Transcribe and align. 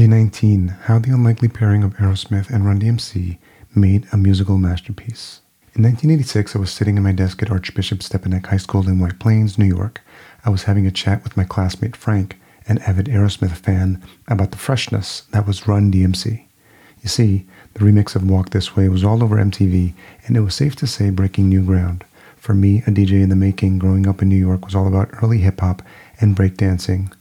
Day 0.00 0.06
19 0.06 0.68
How 0.84 0.98
the 0.98 1.12
Unlikely 1.12 1.48
Pairing 1.48 1.84
of 1.84 1.92
Aerosmith 1.98 2.48
and 2.48 2.64
Run 2.64 2.80
DMC 2.80 3.36
Made 3.74 4.06
a 4.10 4.16
Musical 4.16 4.56
Masterpiece. 4.56 5.42
In 5.74 5.82
1986, 5.82 6.56
I 6.56 6.58
was 6.58 6.72
sitting 6.72 6.96
at 6.96 7.02
my 7.02 7.12
desk 7.12 7.42
at 7.42 7.50
Archbishop 7.50 7.98
Stepinac 7.98 8.46
High 8.46 8.56
School 8.56 8.88
in 8.88 8.98
White 8.98 9.18
Plains, 9.18 9.58
New 9.58 9.66
York. 9.66 10.00
I 10.42 10.48
was 10.48 10.62
having 10.62 10.86
a 10.86 10.90
chat 10.90 11.22
with 11.22 11.36
my 11.36 11.44
classmate 11.44 11.94
Frank, 11.94 12.40
an 12.66 12.78
avid 12.78 13.08
Aerosmith 13.08 13.54
fan, 13.56 14.02
about 14.26 14.52
the 14.52 14.56
freshness 14.56 15.24
that 15.32 15.46
was 15.46 15.68
Run 15.68 15.92
DMC. 15.92 16.46
You 17.02 17.08
see, 17.10 17.44
the 17.74 17.80
remix 17.80 18.16
of 18.16 18.26
Walk 18.26 18.48
This 18.50 18.74
Way 18.74 18.88
was 18.88 19.04
all 19.04 19.22
over 19.22 19.36
MTV, 19.36 19.92
and 20.26 20.34
it 20.34 20.40
was 20.40 20.54
safe 20.54 20.76
to 20.76 20.86
say 20.86 21.10
breaking 21.10 21.50
new 21.50 21.62
ground. 21.62 22.06
For 22.38 22.54
me, 22.54 22.78
a 22.86 22.90
DJ 22.90 23.22
in 23.22 23.28
the 23.28 23.36
making 23.36 23.78
growing 23.78 24.08
up 24.08 24.22
in 24.22 24.30
New 24.30 24.36
York 24.36 24.64
was 24.64 24.74
all 24.74 24.88
about 24.88 25.22
early 25.22 25.40
hip 25.40 25.60
hop 25.60 25.82
and 26.22 26.34
breakdancing, 26.34 27.12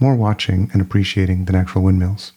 more 0.00 0.14
watching 0.14 0.70
and 0.72 0.82
appreciating 0.82 1.44
than 1.44 1.54
actual 1.54 1.82
windmills. 1.82 2.32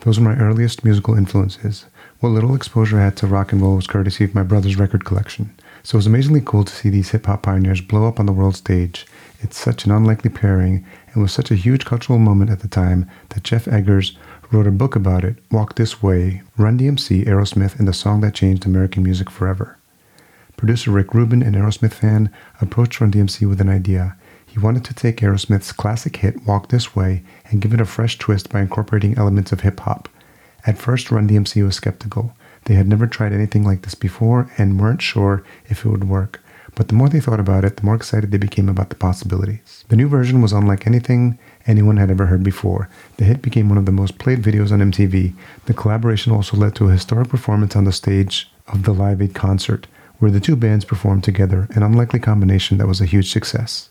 Those 0.00 0.18
were 0.18 0.24
my 0.24 0.36
earliest 0.36 0.84
musical 0.84 1.14
influences. 1.14 1.86
What 2.20 2.30
little 2.30 2.54
exposure 2.54 2.98
I 2.98 3.04
had 3.04 3.16
to 3.18 3.26
rock 3.26 3.52
and 3.52 3.60
roll 3.60 3.76
was 3.76 3.86
courtesy 3.86 4.24
of 4.24 4.34
my 4.34 4.42
brother's 4.42 4.76
record 4.76 5.04
collection, 5.04 5.54
so 5.82 5.96
it 5.96 5.98
was 5.98 6.06
amazingly 6.06 6.42
cool 6.44 6.64
to 6.64 6.74
see 6.74 6.88
these 6.88 7.10
hip 7.10 7.26
hop 7.26 7.42
pioneers 7.42 7.80
blow 7.80 8.06
up 8.06 8.18
on 8.18 8.26
the 8.26 8.32
world 8.32 8.56
stage. 8.56 9.06
It's 9.40 9.56
such 9.56 9.84
an 9.84 9.92
unlikely 9.92 10.30
pairing 10.30 10.84
and 11.12 11.22
was 11.22 11.32
such 11.32 11.50
a 11.50 11.56
huge 11.56 11.84
cultural 11.84 12.18
moment 12.18 12.50
at 12.50 12.60
the 12.60 12.68
time 12.68 13.08
that 13.30 13.44
Geoff 13.44 13.66
Edgers 13.66 14.16
wrote 14.50 14.66
a 14.66 14.72
book 14.72 14.96
about 14.96 15.24
it, 15.24 15.36
Walk 15.50 15.74
This 15.74 16.02
Way, 16.02 16.42
Run 16.56 16.78
DMC, 16.78 17.24
Aerosmith, 17.26 17.78
and 17.78 17.86
the 17.86 17.92
song 17.92 18.20
that 18.22 18.34
changed 18.34 18.66
American 18.66 19.02
music 19.02 19.30
forever. 19.30 19.76
Producer 20.56 20.90
Rick 20.90 21.14
Rubin, 21.14 21.42
an 21.42 21.54
Aerosmith 21.54 21.92
fan, 21.92 22.32
approached 22.60 23.00
Run 23.00 23.12
DMC 23.12 23.48
with 23.48 23.60
an 23.60 23.68
idea. 23.68 24.16
He 24.48 24.58
wanted 24.58 24.84
to 24.86 24.94
take 24.94 25.18
Aerosmith's 25.18 25.72
classic 25.72 26.16
hit, 26.16 26.46
Walk 26.46 26.68
This 26.68 26.96
Way, 26.96 27.22
and 27.50 27.60
give 27.60 27.74
it 27.74 27.80
a 27.80 27.84
fresh 27.84 28.18
twist 28.18 28.50
by 28.50 28.60
incorporating 28.60 29.16
elements 29.16 29.52
of 29.52 29.60
hip 29.60 29.80
hop. 29.80 30.08
At 30.66 30.78
first, 30.78 31.10
Run 31.10 31.28
DMC 31.28 31.62
was 31.64 31.76
skeptical. 31.76 32.34
They 32.64 32.74
had 32.74 32.88
never 32.88 33.06
tried 33.06 33.32
anything 33.32 33.64
like 33.64 33.82
this 33.82 33.94
before 33.94 34.50
and 34.58 34.80
weren't 34.80 35.02
sure 35.02 35.44
if 35.66 35.84
it 35.84 35.88
would 35.88 36.08
work. 36.08 36.40
But 36.74 36.88
the 36.88 36.94
more 36.94 37.08
they 37.08 37.20
thought 37.20 37.40
about 37.40 37.64
it, 37.64 37.76
the 37.76 37.84
more 37.84 37.94
excited 37.94 38.30
they 38.30 38.38
became 38.38 38.68
about 38.68 38.88
the 38.88 38.94
possibilities. 38.94 39.84
The 39.88 39.96
new 39.96 40.08
version 40.08 40.40
was 40.40 40.52
unlike 40.52 40.86
anything 40.86 41.38
anyone 41.66 41.96
had 41.96 42.10
ever 42.10 42.26
heard 42.26 42.42
before. 42.42 42.88
The 43.16 43.24
hit 43.24 43.42
became 43.42 43.68
one 43.68 43.78
of 43.78 43.86
the 43.86 43.92
most 43.92 44.18
played 44.18 44.42
videos 44.42 44.70
on 44.70 44.80
MTV. 44.80 45.34
The 45.66 45.74
collaboration 45.74 46.32
also 46.32 46.56
led 46.56 46.74
to 46.76 46.88
a 46.88 46.92
historic 46.92 47.28
performance 47.28 47.74
on 47.74 47.84
the 47.84 47.92
stage 47.92 48.50
of 48.68 48.84
the 48.84 48.94
Live 48.94 49.20
Aid 49.20 49.34
concert, 49.34 49.86
where 50.18 50.30
the 50.30 50.40
two 50.40 50.56
bands 50.56 50.84
performed 50.84 51.24
together, 51.24 51.68
an 51.70 51.82
unlikely 51.82 52.20
combination 52.20 52.78
that 52.78 52.86
was 52.86 53.00
a 53.00 53.06
huge 53.06 53.30
success. 53.30 53.88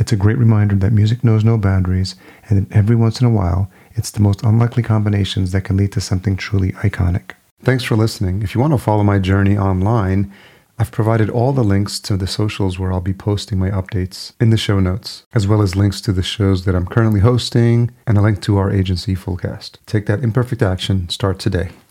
It's 0.00 0.12
a 0.12 0.16
great 0.16 0.38
reminder 0.38 0.74
that 0.76 0.94
music 0.94 1.22
knows 1.22 1.44
no 1.44 1.58
boundaries, 1.58 2.16
and 2.48 2.66
that 2.66 2.74
every 2.74 2.96
once 2.96 3.20
in 3.20 3.26
a 3.26 3.30
while, 3.30 3.70
it's 3.92 4.10
the 4.10 4.22
most 4.22 4.42
unlikely 4.42 4.82
combinations 4.82 5.52
that 5.52 5.64
can 5.64 5.76
lead 5.76 5.92
to 5.92 6.00
something 6.00 6.36
truly 6.36 6.72
iconic. 6.72 7.32
Thanks 7.62 7.84
for 7.84 7.96
listening. 7.96 8.42
If 8.42 8.54
you 8.54 8.62
want 8.62 8.72
to 8.72 8.78
follow 8.78 9.04
my 9.04 9.18
journey 9.18 9.58
online, 9.58 10.32
I've 10.78 10.90
provided 10.90 11.28
all 11.28 11.52
the 11.52 11.62
links 11.62 12.00
to 12.00 12.16
the 12.16 12.26
socials 12.26 12.78
where 12.78 12.90
I'll 12.90 13.02
be 13.02 13.12
posting 13.12 13.58
my 13.58 13.68
updates 13.68 14.32
in 14.40 14.48
the 14.48 14.56
show 14.56 14.80
notes, 14.80 15.26
as 15.34 15.46
well 15.46 15.60
as 15.60 15.76
links 15.76 16.00
to 16.00 16.12
the 16.12 16.22
shows 16.22 16.64
that 16.64 16.74
I'm 16.74 16.86
currently 16.86 17.20
hosting 17.20 17.90
and 18.06 18.16
a 18.16 18.22
link 18.22 18.40
to 18.42 18.56
our 18.56 18.72
agency 18.72 19.14
Fullcast. 19.14 19.72
Take 19.84 20.06
that 20.06 20.24
imperfect 20.24 20.62
action, 20.62 21.10
start 21.10 21.38
today. 21.38 21.68